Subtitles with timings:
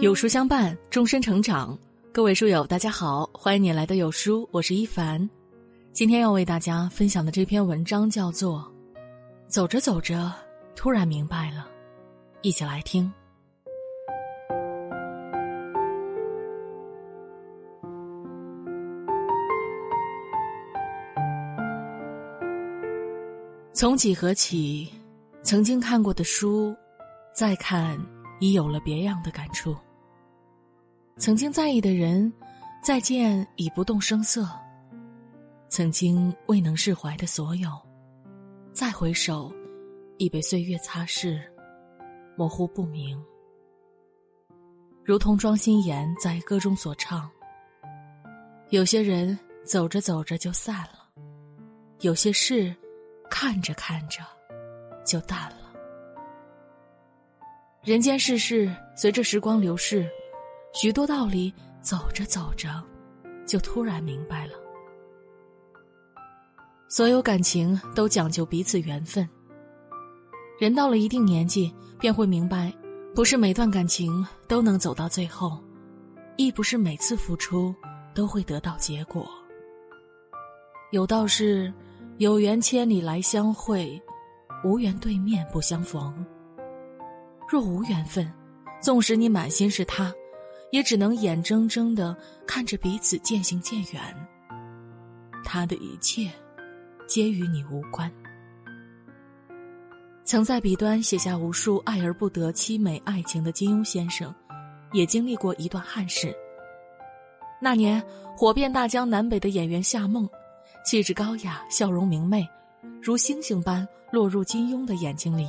[0.00, 1.76] 有书相伴，终身成长。
[2.12, 5.28] 各位书友，大家好，欢迎你来到有书，我是一凡。
[5.92, 8.60] 今天要为大家分享的这篇文章叫做
[9.48, 10.32] 《走着走着，
[10.76, 11.66] 突然明白了》，
[12.42, 13.12] 一起来听。
[23.72, 24.88] 从几何起，
[25.42, 26.72] 曾经看过的书，
[27.34, 28.00] 再看
[28.38, 29.76] 已有了别样的感触。
[31.18, 32.32] 曾经在意的人，
[32.80, 34.44] 再见已不动声色；
[35.68, 37.68] 曾经未能释怀的所有，
[38.72, 39.52] 再回首，
[40.16, 41.36] 已被岁月擦拭，
[42.36, 43.20] 模糊不明。
[45.04, 47.28] 如同庄心妍在歌中所唱
[48.70, 51.10] ：“有些人走着走着就散了，
[51.98, 52.72] 有些事
[53.28, 54.20] 看着看着
[55.04, 55.74] 就淡了。
[57.82, 60.08] 人间世事，随着时光流逝。”
[60.72, 62.82] 许多道理，走着走着，
[63.46, 64.52] 就突然明白了。
[66.88, 69.28] 所有感情都讲究彼此缘分。
[70.58, 72.72] 人到了一定年纪，便会明白，
[73.14, 75.58] 不是每段感情都能走到最后，
[76.36, 77.74] 亦不是每次付出
[78.14, 79.28] 都会得到结果。
[80.90, 81.72] 有道是：
[82.18, 84.00] 有缘千里来相会，
[84.64, 86.24] 无缘对面不相逢。
[87.48, 88.30] 若无缘分，
[88.80, 90.12] 纵使你满心是他。
[90.70, 92.16] 也只能眼睁睁的
[92.46, 94.02] 看着彼此渐行渐远。
[95.44, 96.30] 他的一切，
[97.06, 98.12] 皆与你无关。
[100.24, 104.34] 曾在笔端写下无数爱而不得凄美爱情的金庸先生，
[104.92, 106.34] 也经历过一段憾事。
[107.60, 108.02] 那年
[108.36, 110.28] 火遍大江南北的演员夏梦，
[110.84, 112.46] 气质高雅，笑容明媚，
[113.02, 115.48] 如星星般落入金庸的眼睛里。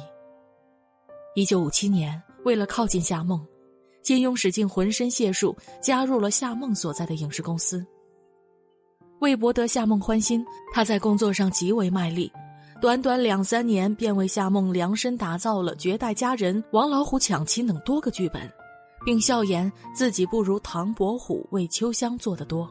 [1.35, 3.45] 一九五七年，为了靠近夏梦。
[4.09, 7.85] 金庸使尽浑身解数，加入了夏梦所在的影视公司。
[9.19, 12.31] 为博得夏梦欢心，他在工作上极为卖力，
[12.81, 18.51] 短短两三年便为夏梦量身打造了《绝代佳人》《王老虎抢亲》等多个剧本，
[19.05, 22.67] 并笑言自己不如唐伯虎为秋香做得多。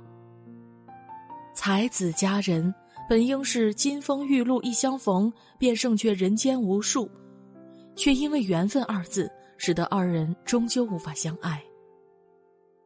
[1.55, 2.75] 才子佳人
[3.09, 7.09] 本应是金风玉露一相逢便胜却人间无数，
[7.95, 9.31] 却因为缘分二字。
[9.59, 11.63] 使得二人终究无法相爱。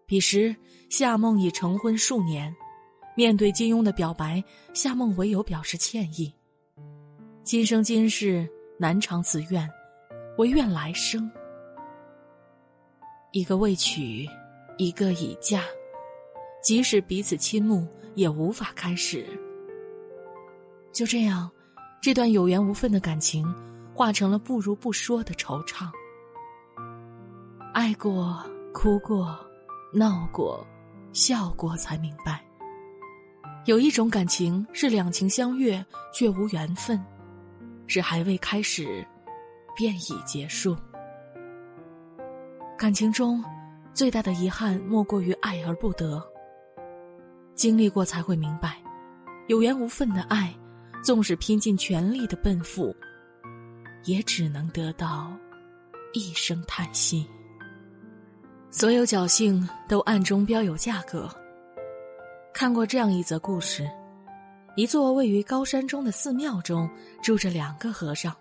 [0.04, 0.54] 彼时，
[0.90, 2.54] 夏梦已成婚数年，
[3.16, 4.42] 面对金庸的表白，
[4.74, 6.34] 夏梦唯有表示歉意。
[7.44, 9.68] 今生今世难偿此愿，
[10.38, 11.30] 唯愿来生。
[13.30, 14.26] 一个未娶，
[14.76, 15.62] 一个已嫁，
[16.62, 19.26] 即使彼此倾慕，也无法开始。
[20.92, 21.50] 就这样，
[22.02, 23.46] 这段有缘无分的感情，
[23.94, 25.88] 化成了不如不说的惆怅。
[27.72, 28.38] 爱过，
[28.74, 29.34] 哭过，
[29.94, 30.66] 闹过，
[31.14, 32.44] 笑过，才明白，
[33.64, 35.82] 有一种感情是两情相悦
[36.12, 37.02] 却无缘分，
[37.86, 39.06] 是还未开始，
[39.74, 40.76] 便已结束。
[42.76, 43.42] 感情中，
[43.94, 46.22] 最大的遗憾莫过于爱而不得。
[47.54, 48.76] 经历过才会明白，
[49.48, 50.54] 有缘无分的爱，
[51.02, 52.94] 纵使拼尽全力的奔赴，
[54.04, 55.32] 也只能得到
[56.12, 57.26] 一声叹息。
[58.74, 61.28] 所有侥幸都暗中标有价格。
[62.54, 63.86] 看过这样一则故事：
[64.76, 66.88] 一座位于高山中的寺庙中
[67.22, 68.34] 住着两个和尚。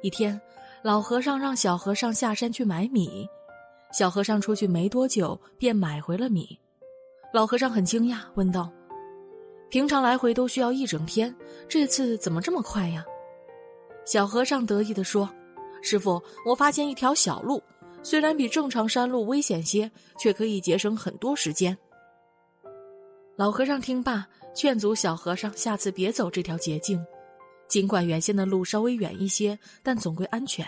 [0.00, 0.40] 一天，
[0.82, 3.28] 老和尚让小和尚下山去买米，
[3.92, 6.58] 小和尚出去没多久便买回了米。
[7.30, 8.72] 老和尚很惊讶，问道
[9.68, 11.32] ：“平常来回都需要一整天，
[11.68, 13.04] 这次怎么这么快呀？”
[14.06, 15.28] 小和尚得意地说
[15.82, 17.62] ：“师傅，我发现一条小路。”
[18.02, 21.76] 虽然比正常山路危险些，却可以节省很多时间。
[23.36, 27.02] 老和尚听罢，劝阻小和尚下次别走这条捷径，
[27.68, 30.66] 尽管原先的路稍微远一些，但总归安全。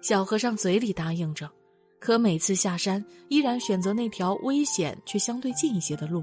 [0.00, 1.50] 小和尚嘴里答应着，
[1.98, 6.22] 可每次下山依然选择那条危险却相对近一些的路。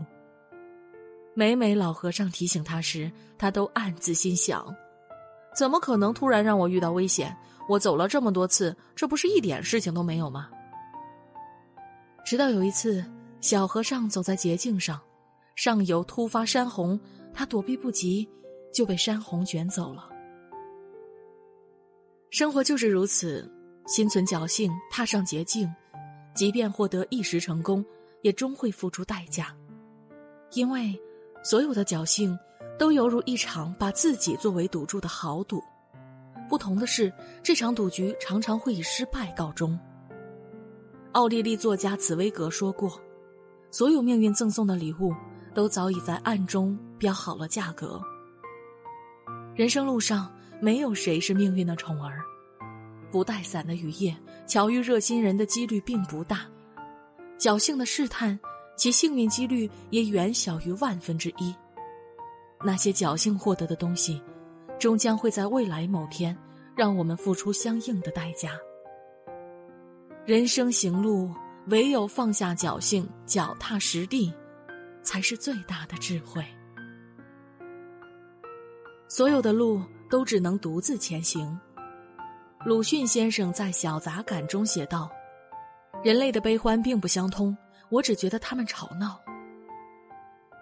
[1.34, 4.76] 每每老和尚提醒他时，他都暗自心想：
[5.56, 7.36] 怎么可能突然让我遇到危险？
[7.70, 10.50] 我走了这么多次，这不是一点事情都没有吗？
[12.26, 13.06] 直到有一次，
[13.40, 15.00] 小和尚走在捷径上，
[15.56, 17.00] 上游突发山洪，
[17.34, 18.28] 他躲避不及，
[18.74, 20.10] 就被山洪卷走了。
[22.30, 23.50] 生活就是如此，
[23.88, 25.70] 心存侥幸，踏上捷径，
[26.34, 27.86] 即便获得一时成功，
[28.22, 29.56] 也终会付出代价，
[30.54, 31.00] 因为
[31.44, 32.38] 所有的侥幸，
[32.82, 35.64] 都犹如一场把自己作为赌注的豪赌。
[36.50, 37.14] 不同的是，
[37.44, 39.80] 这场赌局常常会以失败告终。
[41.12, 43.00] 奥地利作家茨威格说过
[43.70, 45.14] ：“所有命运赠送的礼物，
[45.54, 48.02] 都早已在暗中标好了价格。”
[49.54, 52.20] 人生路上，没有谁是命运的宠儿。
[53.12, 54.18] 不带伞的雨夜，
[54.48, 56.38] 巧遇热心人的几率并不大；
[57.38, 58.40] 侥幸的试探，
[58.76, 61.54] 其幸运几率也远小于万分之一。
[62.64, 64.22] 那些侥幸获得的东西，
[64.80, 66.38] 终将会在未来某天，
[66.76, 68.52] 让我们付出相应的代价。
[70.26, 71.34] 人生行路，
[71.68, 74.32] 唯有放下侥幸，脚踏实地，
[75.02, 76.46] 才是最大的智慧。
[79.08, 81.60] 所有的路都只能独自前行。
[82.64, 85.10] 鲁迅先生在《小杂感》中写道
[86.04, 87.58] ：“人类的悲欢并不相通，
[87.90, 89.20] 我只觉得他们吵闹。”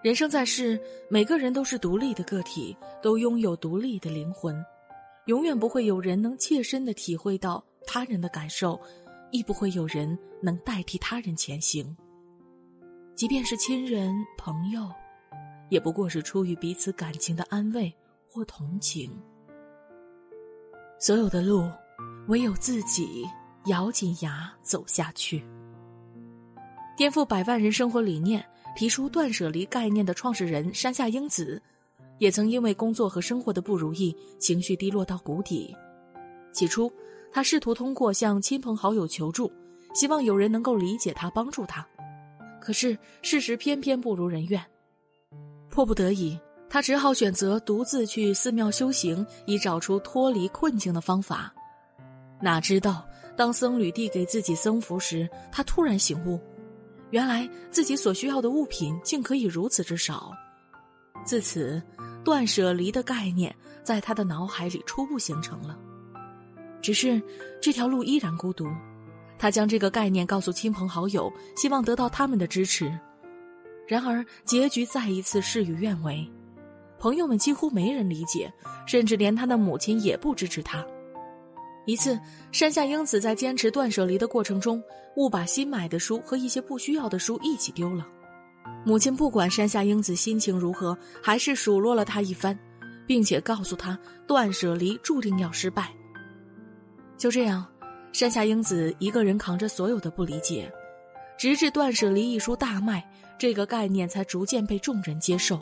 [0.01, 0.79] 人生在世，
[1.09, 4.55] 每个人都是独立的个体，都拥有独立的灵魂，
[5.25, 8.79] 永远不会有人能切身的体会到他人的感受。
[9.31, 11.95] 亦不会有人能代替他人前行。
[13.13, 14.89] 即便是亲人朋友，
[15.69, 17.93] 也不过是出于彼此感情的安慰
[18.27, 19.15] 或同情。
[20.97, 21.69] 所有的路，
[22.27, 23.23] 唯有自己
[23.67, 25.45] 咬紧牙走下去。
[26.97, 28.43] 颠覆百万人生活理念、
[28.79, 31.61] 提出断舍离概念的创始人山下英子，
[32.17, 35.75] 也曾因为工作和生活的不如意，情绪低落到谷底。
[36.53, 36.89] 起初。
[37.29, 39.51] 他试图通过向亲朋好友求助，
[39.93, 41.85] 希望有人能够理解他、帮助他。
[42.61, 44.65] 可是事实偏偏不如人愿，
[45.69, 46.39] 迫不得已，
[46.69, 51.53] 他只好选择独自去寺庙修行，以找出脱离困境的方法。
[52.41, 53.05] 哪知道，
[53.35, 56.39] 当僧侣递给自己僧服时，他突然醒悟，
[57.11, 60.31] 原来自己所需要的物品竟可以如此之少。
[61.25, 61.81] 自此，
[62.23, 63.53] 断舍离的概念
[63.83, 65.77] 在他的脑海里初步形成了。
[66.81, 67.21] 只是
[67.61, 68.67] 这条路依然孤独，
[69.37, 72.91] 他将这个概念告诉亲朋好友，希望得到他们的支持。
[73.87, 76.25] 然而结局再一次事与愿违，
[76.99, 78.51] 朋友们几乎没人理解，
[78.85, 80.85] 甚至连他的母亲也不支持他。
[81.89, 82.19] 一次，
[82.51, 84.79] 山下英子在坚持断舍离的过程中，
[85.15, 88.07] 误把新买的书和一些不需要的书一起丢了。
[88.85, 92.55] 母亲不管山下英子心情如何，还是数落了他一番，
[93.07, 93.97] 并且告诉他
[94.27, 95.91] 断舍离注定要失败。
[97.17, 97.65] 就这样，
[98.13, 100.71] 山下英子一个人扛着所有的不理解，
[101.39, 103.03] 直至《断舍离》一书大卖，
[103.39, 105.59] 这个概念才逐渐被众人接受。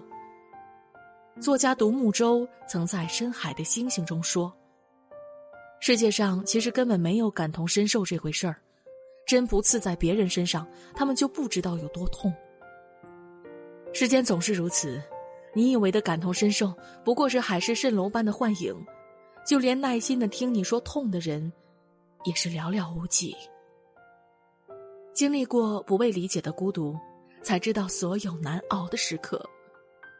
[1.39, 4.53] 作家独木舟曾在《深海的星星》中说
[5.79, 8.57] ：“世界上其实根本没有感同身受这回事儿，
[9.25, 12.33] 针不刺在别人身上，他们就不知道有多痛。
[13.93, 15.01] 世间总是如此，
[15.53, 18.75] 你以为的感同身受，不过是海市蜃楼般的幻影。”
[19.47, 21.49] 就连耐心的听你说痛的人，
[22.25, 23.33] 也是寥寥无几。
[25.13, 26.99] 经历过不被理解的孤独，
[27.41, 29.41] 才知道所有难熬的时刻，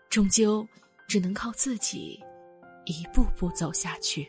[0.09, 0.65] 终究
[1.09, 2.24] 只能靠自己
[2.86, 4.25] 一步步走下去。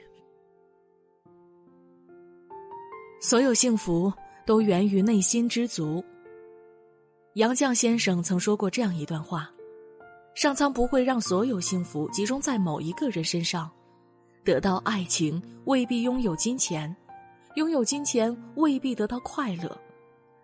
[3.20, 4.12] 所有幸福
[4.46, 6.02] 都源于内心知足。
[7.34, 9.50] 杨绛先生曾说过这样一段话：
[10.34, 13.70] 上苍不会让所有幸福集中在某一个人身上。
[14.44, 16.94] 得到爱情未必拥有金钱，
[17.56, 19.76] 拥有金钱未必得到快乐，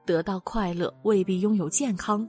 [0.04, 2.28] 得到快乐未必拥有健康，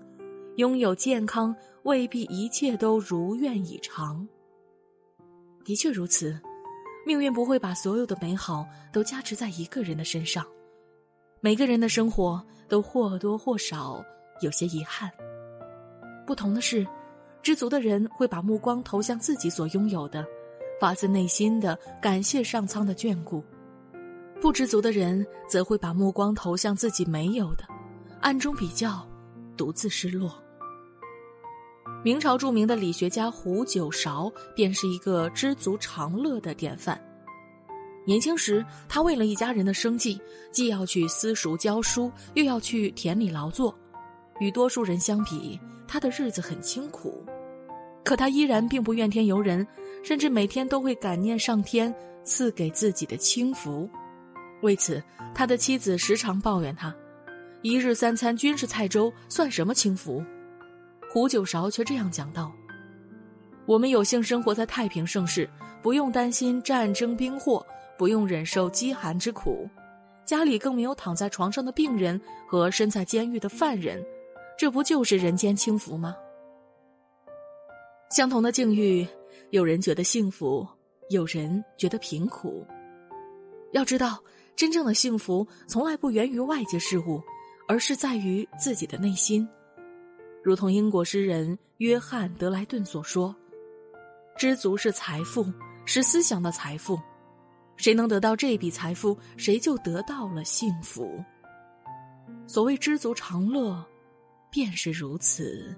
[0.57, 1.53] 拥有健康
[1.83, 4.25] 未必一切都如愿以偿。
[5.65, 6.39] 的确如此，
[7.05, 10.45] 命运不会把所有的美好都加持在一个人的身上，
[11.39, 14.03] 每个人的生活都或多或少
[14.41, 15.09] 有些遗憾。
[16.25, 16.85] 不同的是，
[17.43, 20.25] 知足的人会把目光投向自己所拥有的。
[20.77, 23.41] 发自内心的感谢上苍的眷顾，
[24.41, 27.63] 不知足的人则会把目光投向自己没有的，
[28.19, 29.07] 暗中比较，
[29.55, 30.44] 独自失落。
[32.05, 37.03] 明朝著名的理学家胡九韶便是一个知足常乐的典范。
[38.05, 40.21] 年轻时，他为了一家人的生计，
[40.51, 43.75] 既要去私塾教书，又要去田里劳作，
[44.39, 47.25] 与多数人相比，他的日子很清苦。
[48.03, 49.65] 可他依然并不怨天尤人。
[50.03, 51.91] 甚至每天都会感念上天
[52.23, 53.89] 赐给自己的清福，
[54.61, 55.01] 为此，
[55.33, 56.95] 他的妻子时常抱怨他
[57.63, 60.23] ：“一日三餐均是菜粥，算什么清福？”
[61.15, 62.51] 胡九韶却这样讲道
[63.65, 65.49] ：“我们有幸生活在太平盛世，
[65.81, 67.65] 不用担心战争兵祸，
[67.97, 69.65] 不用忍受饥寒之苦，
[70.25, 74.05] 家里更没有躺在床上的病人和身在监狱的犯人，
[74.57, 76.17] 这不就是人间清福吗？”
[78.11, 79.07] 相同的境遇。
[79.51, 80.67] 有人觉得幸福，
[81.09, 82.67] 有人觉得贫苦。
[83.71, 84.21] 要知道，
[84.53, 87.23] 真正的幸福从来不源于外界事物，
[87.69, 89.47] 而是在于自己的内心。
[90.45, 93.35] 如同英国诗人约翰·德莱顿所说
[94.37, 95.43] ：“知足是财富，
[95.85, 96.99] 是思想的财富。
[97.77, 101.19] 谁能得到这笔财富，谁就得到了幸福。
[102.45, 103.83] 所谓知足常乐，
[104.51, 105.75] 便是如此。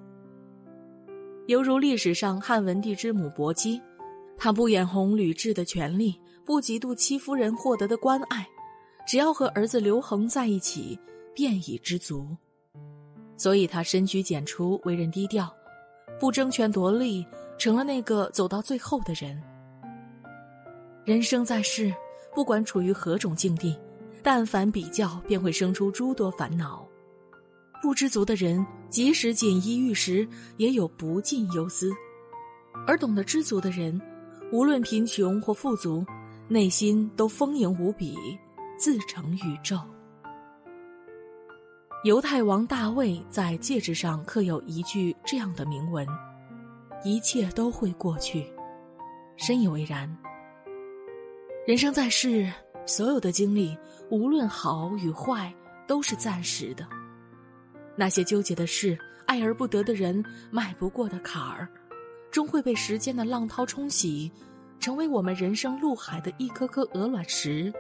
[1.45, 3.81] 犹如历史上汉文帝之母薄姬，
[4.37, 8.45] 她不眼红吕雉的权利，不嫉妒戚夫人获得的关爱，
[9.07, 10.99] 只要和儿子刘恒在一起。”
[11.33, 12.35] 便已知足，
[13.37, 15.49] 所以他深居简出，为人低调，
[16.19, 17.25] 不争权夺利，
[17.57, 19.41] 成了那个走到最后的人。
[21.05, 21.93] 人生在世，
[22.35, 23.77] 不管处于何种境地，
[24.21, 26.85] 但凡比较，便会生出诸多烦恼。
[27.81, 30.27] 不知足的人，即使锦衣玉食，
[30.57, 31.91] 也有不尽忧思；
[32.87, 34.01] 而懂得知足的人，
[34.51, 36.03] 无论贫穷或富足，
[36.47, 38.17] 内心都丰盈无比，
[38.79, 39.79] 自成宇宙。
[42.03, 46.07] 犹太王大卫在戒指上刻有一句这样的铭文
[47.03, 48.47] ：“一切都会过去。”
[49.35, 50.07] 深以为然。
[51.65, 52.51] 人生在世，
[52.85, 53.75] 所有的经历，
[54.11, 55.51] 无论好与坏，
[55.87, 56.87] 都是暂时的。
[57.95, 61.67] 那些纠结的事、爱而不得的人、迈不过的坎儿，
[62.29, 64.31] 终会被时间的浪涛冲洗，
[64.79, 67.73] 成为我们人生路海的一颗颗鹅卵石，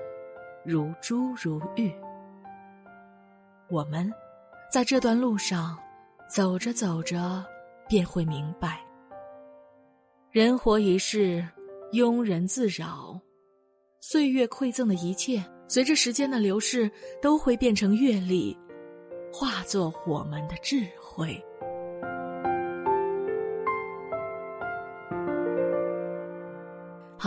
[0.65, 1.93] 如珠如玉。
[3.69, 4.09] 我们，
[4.71, 5.77] 在这段路上，
[6.29, 7.45] 走着走着，
[7.89, 8.79] 便会明白：
[10.31, 11.45] 人活一世，
[11.91, 13.19] 庸人自扰。
[13.99, 16.89] 岁月馈赠的一切，随着时间的流逝，
[17.21, 18.57] 都会变成阅历，
[19.33, 21.43] 化作我们的智慧。